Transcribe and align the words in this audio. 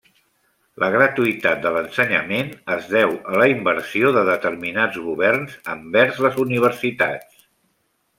La 0.83 0.87
gratuïtat 0.93 1.59
de 1.65 1.73
l'ensenyament 1.75 2.49
es 2.75 2.87
deu 2.93 3.13
a 3.33 3.35
la 3.41 3.47
inversió 3.51 4.13
de 4.15 4.23
determinats 4.31 4.97
governs 5.11 5.53
envers 5.75 6.23
les 6.27 6.41
universitats. 6.47 7.45